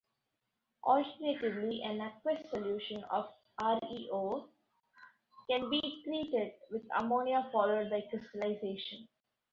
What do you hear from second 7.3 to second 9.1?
followed by crystallisation.